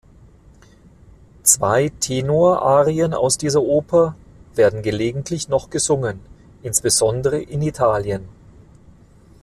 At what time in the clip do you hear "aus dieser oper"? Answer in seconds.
3.13-4.15